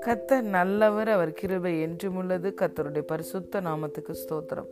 கத்தர் 0.00 0.42
நல்லவர் 0.42 1.08
அவர் 1.08 1.32
கிருபை 1.32 1.80
என்றும் 1.80 2.16
உள்ளது. 2.16 2.54
கத்தருடைய 2.60 3.00
பரிசுத்த 3.00 3.60
நாமத்துக்கு 3.60 4.14
ஸ்தோத்திரம். 4.14 4.66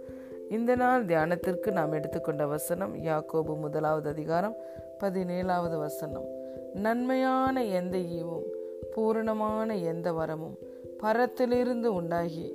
இந்த 0.50 0.74
நாள் 0.74 1.04
தியானத்திற்கு 1.04 1.72
நாம் 1.72 1.92
எடுத்துக்கொண்ட 1.92 2.46
வசனம் 2.46 2.96
யாக்கோபு 2.96 3.56
முதலாவது 3.56 4.08
அதிகாரம் 4.08 4.56
பதினேழாவது 5.00 5.78
வசனம். 5.78 6.24
நன்மையான 6.74 7.64
எந்த 7.64 7.98
ஈவும் 7.98 8.44
பூரணமான 8.94 9.76
எந்த 9.76 10.12
வரமும் 10.12 10.56
பரத்திலிருந்து 11.02 11.94
உண்டாகி 11.94 12.54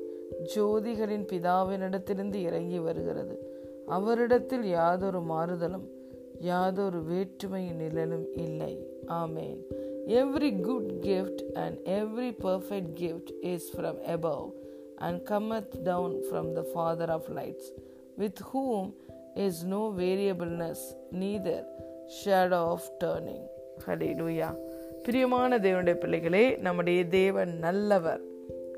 ஜோதிகளின் 0.56 1.26
பிதாவினிடத்திலிருந்து 1.26 2.34
இறங்கி 2.34 2.80
வருகிறது. 2.80 3.56
அவரிடத்தில் 3.88 4.64
யாதொரு 4.64 5.20
மாறுதலும் 5.20 5.96
யாதொரு 6.42 7.00
வேற்றுமையின் 7.04 7.76
நிழலும் 7.76 8.28
இல்லை 8.36 8.74
amen 9.14 9.60
every 10.18 10.52
good 10.62 10.90
gift 11.02 11.44
and 11.54 11.78
every 11.94 12.30
perfect 12.44 12.94
gift 12.96 13.32
is 13.46 13.68
from 13.76 14.00
above 14.08 14.46
and 14.98 15.20
cometh 15.30 15.76
down 15.84 16.16
from 16.22 16.50
the 16.54 16.64
father 16.74 17.10
of 17.10 17.30
lights 17.32 17.70
with 18.16 18.42
whom 18.52 18.88
is 19.34 19.66
no 19.66 19.84
variableness 19.98 20.86
neither 21.16 21.68
shadow 22.18 22.62
of 22.68 22.90
turning 23.04 23.46
hallelujah 24.14 24.50
பிரியமான 25.04 25.58
தேவனுடைய 25.58 25.98
பிள்ளைகளே 25.98 26.46
நம்முடைய 26.58 27.06
தேவன் 27.06 27.52
நல்லவர் 27.58 28.24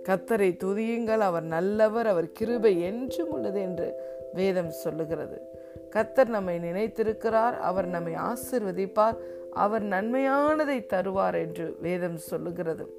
கத்தரை 0.03 0.49
துதியுங்கள் 0.63 1.19
அவர் 1.19 1.43
நல்லவர் 1.43 2.07
அவர் 2.07 2.27
கிருபை 2.31 2.81
என்றும் 2.81 3.31
உள்ளது 3.31 3.61
என்று 3.61 3.87
வேதம் 4.33 4.73
சொல்லுகிறது 4.83 5.37
கத்தர் 5.89 6.27
நம்மை 6.27 6.57
நினைத்திருக்கிறார் 6.57 7.59
அவர் 7.59 7.87
நம்மை 7.87 8.13
ஆசிர்வதிப்பார் 8.13 9.15
அவர் 9.53 9.83
நன்மையானதை 9.83 10.85
தருவார் 10.85 11.33
என்று 11.33 11.77
வேதம் 11.81 12.17
சொல்லுகிறது. 12.17 12.93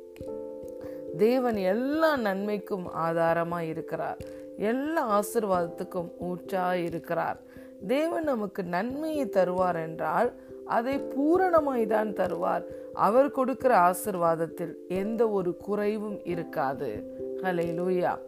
தேவன் 1.16 1.56
எல்லா 1.56 2.16
நன்மைக்கும் 2.16 2.86
ஆதாரமாக 2.86 3.64
இருக்கிறார். 3.64 4.16
எல்லா 4.56 5.20
ஆசிர்வாதத்துக்கும் 5.20 6.10
ஊற்றாய் 6.20 6.84
இருக்கிறார். 6.84 7.41
தேவன் 7.86 8.24
நமக்கு 8.24 8.64
நன்மையை 8.64 9.27
தருவார் 9.27 9.82
என்றால் 9.82 10.32
அதை 10.66 10.98
பூரணமாய் 10.98 11.86
தான் 11.86 12.12
தருவார். 12.12 12.64
அவர் 12.94 13.30
கொடுக்கிற 13.30 13.77
ஆசிர்வாதத்தில் 13.77 14.75
எந்த 14.88 15.28
ஒரு 15.28 15.56
குறைவும் 15.56 16.20
இருக்காது. 16.25 17.19
ஹலே 17.42 17.66
லூயா 17.75 18.19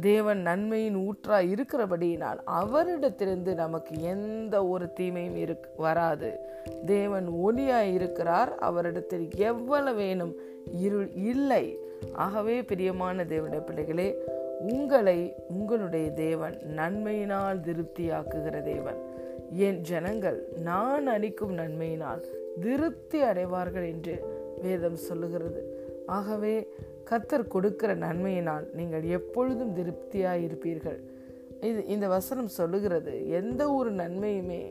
தேவன் 0.00 0.38
நன்மையின் 0.38 0.96
ஊற்றா 0.96 1.30
இருக்கிறபடியினால் 1.30 2.38
அவரிடத்திலிருந்து 2.46 3.54
நமக்கு 3.54 4.02
எந்த 4.02 4.66
ஒரு 4.66 4.92
தீமையும் 4.92 5.36
இருக் 5.36 5.68
வராது. 5.76 6.38
தேவன் 6.86 7.28
ஒளியாய் 7.28 7.92
இருக்கிறார் 7.92 8.54
அவரிடத்தில் 8.54 9.28
எவ்வளவு 9.36 9.96
வேணும் 9.96 10.34
இருள் 10.72 11.12
இல்லை. 11.12 11.78
ஆகவே 12.12 12.62
பிரியமான 12.62 13.24
தேவனுடைய 13.24 13.60
பிள்ளைகளே 13.60 14.16
உங்களை 14.58 15.34
உங்களுடைய 15.48 16.10
தேவன் 16.10 16.58
நன்மையினால் 16.76 17.60
திருப்தியாக்குகிற 17.60 18.62
தேவன். 18.62 18.98
என் 19.52 19.80
ஜனங்கள் 19.80 20.48
நான் 20.62 21.06
அளிக்கும் 21.06 21.58
நன்மையினால் 21.58 22.22
திருப்தி 22.60 23.20
அடைவார்கள் 23.20 23.86
என்று 23.86 24.24
வேதம் 24.62 24.96
சொல்லுகிறது. 24.96 25.84
ஆகவே 26.06 26.68
கத்தர் 27.10 27.48
கொடுக்கிற 27.48 27.94
நன்மையினால் 27.94 28.64
நீங்கள் 28.74 29.02
எப்பொழுதும் 29.02 29.74
திருப்தியாக 29.74 30.38
இருப்பீர்கள். 30.38 30.98
இது 31.60 31.86
இந்த 31.86 32.08
வசனம் 32.08 32.48
சொல்லுகிறது 32.48 33.30
எந்த 33.30 33.72
ஒரு 33.72 33.92
நன்மையுமே 33.92 34.62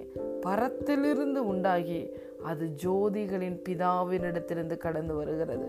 பரத்திலிருந்து 0.41 1.37
உண்டாகி 1.37 2.11
அது 2.43 2.65
ஜோதிகளின் 2.83 3.59
பிதாவினிடத்திலிருந்து 3.69 4.77
கடந்து 4.77 5.13
வருகிறது. 5.15 5.67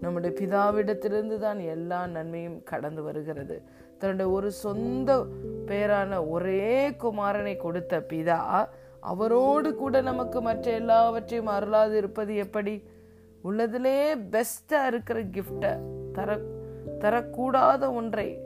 நம்முடைய 0.00 0.36
பிதாவிடத்திலிருந்து 0.40 1.38
தான் 1.38 1.58
எல்லா 1.58 2.06
நன்மையும் 2.06 2.62
கடந்து 2.62 3.02
வருகிறது. 3.02 3.62
தன்னுடைய 3.98 4.32
ஒரு 4.32 4.50
சொந்த 4.52 5.24
பேரான 5.66 6.28
ஒரே 6.28 6.90
குமாரனை 6.90 7.56
கொடுத்த 7.56 8.00
பிதா 8.00 8.66
அவரோடு 9.00 9.74
கூட 9.74 10.00
நமக்கு 10.00 10.40
மற்ற 10.40 10.70
எல்லாவற்றையும் 10.70 11.46
அருளாது 11.46 11.96
இருப்பது 11.96 12.36
எப்படி? 12.36 12.82
உள்ளதிலே 13.42 14.14
பெஸ்ட்டாக 14.14 14.86
இருக்கிற 14.86 15.22
கிஃப்டை 15.22 15.78
தர 16.12 16.38
தரக்கூடாத 16.98 17.94
ஒன்றை 17.94 18.40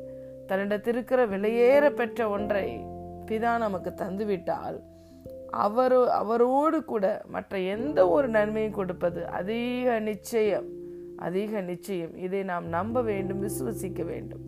தன்னிடத்திருக்கிற 0.49 1.27
விலையேற 1.29 1.91
பெற்ற 1.91 2.29
ஒன்றை 2.29 2.85
பிதா 3.27 3.59
நமக்கு 3.59 3.91
தந்துவிட்டால் 3.91 4.83
அவரோ 5.51 6.13
அவரோடு 6.13 6.85
கூட 6.85 7.23
மற்ற 7.27 7.59
எந்த 7.59 8.09
ஒரு 8.09 8.29
நன்மையும் 8.29 8.73
கொடுப்பது 8.73 9.27
அதிக 9.27 9.99
நிச்சயம் 9.99 10.81
அதிக 11.17 11.61
நிச்சயம். 11.61 12.17
இதை 12.17 12.43
நாம் 12.43 12.67
நம்ப 12.67 13.03
வேண்டும் 13.03 13.43
விசுவசிக்க 13.43 14.05
வேண்டும். 14.05 14.41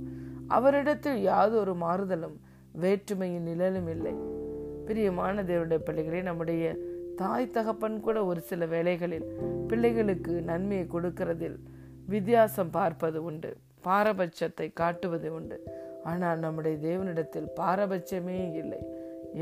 அவரிடத்தில் 0.49 1.23
யாதொரு 1.23 1.73
மாறுதலும் 1.73 2.37
வேற்றுமையின் 2.73 3.43
நிழலும் 3.43 3.89
இல்லை. 3.89 4.15
பிரியமான 4.87 5.43
தேவனுடைய 5.43 5.79
பிள்ளைகளே 5.79 6.23
நம்முடைய 6.23 6.77
தாய் 7.21 7.53
தகப்பன் 7.57 7.99
கூட 8.07 8.19
ஒரு 8.31 8.41
சில 8.51 8.67
வேலைகளில் 8.75 9.27
பிள்ளைகளுக்கு 9.69 10.35
நன்மையை 10.51 10.87
கொடுக்கிறதில் 10.95 11.59
வித்தியாசம் 12.13 12.73
பார்ப்பது 12.77 13.19
உண்டு 13.29 13.51
பாரபட்சத்தை 13.87 14.67
காட்டுவது 14.81 15.29
உண்டு. 15.39 15.57
ஆனால் 16.11 16.43
நம்முடைய 16.45 16.77
தேவனிடத்தில் 16.89 17.49
பாரபட்சமே 17.61 18.41
இல்லை. 18.63 18.81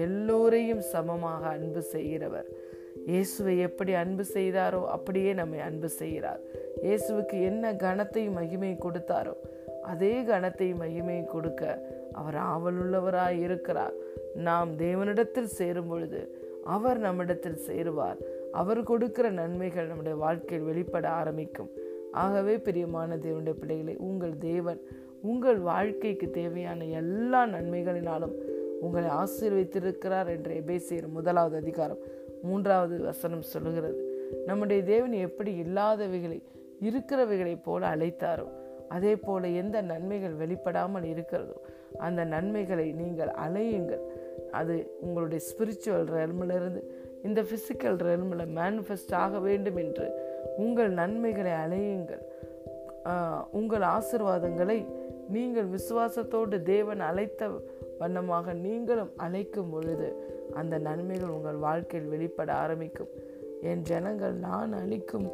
எல்லோரையும் 0.04 0.82
சமமாக 0.92 1.42
அன்பு 1.56 1.82
செய்கிறவர். 1.94 2.48
இயேசுவை 3.10 3.54
எப்படி 3.68 3.92
அன்பு 4.02 4.24
செய்தாரோ 4.34 4.82
அப்படியே 4.96 5.30
நம்மை 5.40 5.60
அன்பு 5.68 5.88
செய்கிறார். 6.00 6.42
இயேசுவுக்கு 6.84 7.36
என்ன 7.50 7.74
கணத்தையும் 7.86 8.38
மகிமையும் 8.40 8.84
கொடுத்தாரோ 8.86 9.34
அதே 9.92 10.14
கணத்தையும் 10.30 10.82
மகிமையும் 10.82 11.32
கொடுக்க 11.34 11.62
அவர் 12.20 12.38
ஆவலுள்ளவராய் 12.52 13.38
இருக்கிறார். 13.46 13.96
நாம் 14.48 14.70
தேவனிடத்தில் 14.84 15.54
சேரும் 15.58 15.90
பொழுது 15.92 16.20
அவர் 16.64 16.98
நம்மிடத்தில் 16.98 17.60
சேருவார். 17.66 18.16
அவர் 18.52 18.82
கொடுக்கிற 18.82 19.30
நன்மைகள் 19.30 19.86
நம்முடைய 19.86 20.16
வாழ்க்கையில் 20.16 20.66
வெளிப்பட 20.66 21.08
ஆரம்பிக்கும். 21.08 21.70
ஆகவே 22.12 22.58
பிரியமான 22.58 23.16
தேவனுடைய 23.16 23.52
பிள்ளைகளை 23.52 23.96
உங்கள் 23.96 24.38
தேவன் 24.38 24.80
உங்கள் 25.22 25.58
வாழ்க்கைக்கு 25.58 26.30
தேவையான 26.30 26.84
எல்லா 26.84 27.46
நன்மைகளினாலும் 27.46 28.32
உங்களை 28.80 29.08
ஆசீர்வைத்திருக்கிறார் 29.08 30.26
என்ற 30.26 30.54
எபேசியர் 30.54 31.08
முதலாவது 31.08 31.56
அதிகாரம் 31.56 31.98
மூன்றாவது 32.42 33.02
வசனம் 33.02 33.42
சொல்லுகிறது. 33.42 34.10
நம்முடைய 34.46 34.82
தேவன் 34.82 35.12
எப்படி 35.12 35.60
இல்லாதவைகளை 35.62 36.42
இருக்கிறவைகளைப் 36.80 37.62
போல 37.62 37.96
அழைத்தாரோ 37.96 38.48
அதே 38.94 39.12
போல 39.26 39.48
எந்த 39.62 39.76
நன்மைகள் 39.92 40.40
வெளிப்படாமல் 40.42 41.06
இருக்கிறதோ 41.12 41.56
அந்த 42.06 42.20
நன்மைகளை 42.34 42.86
நீங்கள் 43.00 43.32
அலையுங்கள். 43.44 44.04
அது 44.58 44.74
உங்களுடைய 45.04 45.40
ஸ்பிரிச்சுவல் 45.48 46.08
ரெல்மிலிருந்து 46.18 46.82
இந்த 47.28 47.40
ஃபிசிக்கல் 47.48 47.98
ரெல்மில் 48.08 48.52
மேனிஃபெஸ்ட் 48.60 49.14
ஆக 49.24 49.38
வேண்டும் 49.48 49.78
என்று 49.84 50.06
உங்கள் 50.64 50.90
நன்மைகளை 51.00 51.52
அலையுங்கள். 51.64 52.24
உங்கள் 53.58 53.84
ஆசிர்வாதங்களை 53.96 54.78
நீங்கள் 55.34 55.68
விசுவாசத்தோடு 55.76 56.56
தேவன் 56.72 57.02
அழைத்த 57.10 57.48
வண்ணமாக 58.00 58.52
நீங்களும் 58.66 59.12
அழைக்கும் 59.24 59.70
பொழுது 59.72 60.08
அந்த 60.60 60.74
நன்மைகள் 60.88 61.34
உங்கள் 61.36 61.58
வாழ்க்கையில் 61.66 62.12
வெளிப்பட 62.14 62.50
ஆரம்பிக்கும். 62.64 63.12
என் 63.70 63.84
ஜனங்கள் 63.90 64.34
நான் 64.48 64.72
அளிக்கும் 64.82 65.28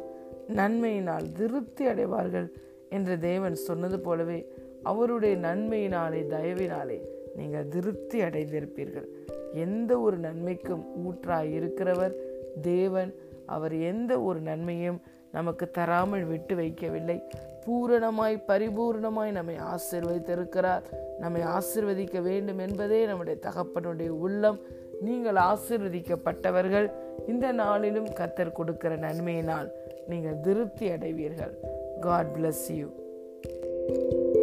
நன்மையினால் 0.59 1.27
திருப்தி 1.39 1.83
அடைவார்கள். 1.91 2.49
என்று 2.89 3.19
தேவன் 3.19 3.55
சொன்னது 3.55 3.99
போலவே 3.99 4.51
அவருடைய 4.83 5.35
நன்மையினாலே 5.35 6.21
தயவினாலே 6.29 7.01
நீங்கள் 7.35 7.67
திருப்தி 7.67 8.21
அடைந்திருப்பீர்கள். 8.21 9.07
எந்த 9.53 9.99
ஒரு 9.99 10.17
நன்மைக்கும் 10.17 10.83
ஊற்றாய் 11.05 11.53
இருக்கிறவர். 11.59 12.13
தேவன் 12.61 13.15
அவர் 13.45 13.75
எந்த 13.75 14.21
ஒரு 14.21 14.39
நன்மையும் 14.39 15.01
நமக்கு 15.31 15.71
தராமல் 15.71 16.23
விட்டு 16.23 16.55
வைக்கவில்லை. 16.55 17.21
பூரணமாய் 17.65 18.43
பரிபூர்ணமாய் 18.47 19.31
நம்மை 19.31 19.55
ஆசிர்வதித்திருக்கிறார். 19.55 20.81
நம்மை 21.19 21.41
ஆசிர்வதிக்க 21.41 22.21
வேண்டும் 22.21 22.57
என்பதே 22.57 23.05
நம்முடைய 23.05 23.39
தகப்பனுடைய 23.41 24.07
உள்ளம். 24.07 24.59
நீங்கள் 25.01 25.33
ஆசிர்வதிக்கப்பட்டவர்கள். 25.33 26.91
இந்த 27.27 27.51
நாளிலும் 27.51 28.05
கத்தர் 28.05 28.51
கொடுக்கிற 28.51 28.95
நன்மையினால் 28.95 29.69
நீங்கள் 30.07 30.39
திருப்தி 30.39 30.89
அடைவீர்கள். 30.89 31.77
God 32.01 32.33
bless 32.33 32.69
you. 32.69 34.38